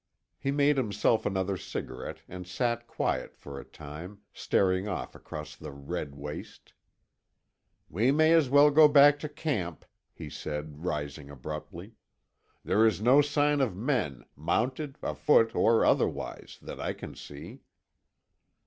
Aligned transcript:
He 0.39 0.49
made 0.49 0.77
himself 0.77 1.27
another 1.27 1.57
cigarette, 1.57 2.21
and 2.27 2.47
sat 2.47 2.87
quiet 2.87 3.37
for 3.37 3.59
a 3.59 3.63
time, 3.63 4.21
staring 4.33 4.87
off 4.87 5.13
across 5.13 5.55
the 5.55 5.71
red 5.71 6.15
waste. 6.15 6.73
"We 7.87 8.09
may 8.11 8.33
as 8.33 8.49
well 8.49 8.71
go 8.71 8.87
back 8.87 9.19
to 9.19 9.29
camp," 9.29 9.85
he 10.11 10.27
said, 10.27 10.83
rising 10.83 11.29
abruptly. 11.29 11.93
"There 12.63 12.83
is 12.87 12.99
no 12.99 13.21
sign 13.21 13.61
of 13.61 13.75
men, 13.75 14.23
mounted, 14.35 14.97
afoot, 15.03 15.53
or 15.53 15.85
otherwise, 15.85 16.57
that 16.63 16.79
I 16.81 16.93
can 16.93 17.13
see." 17.13 17.61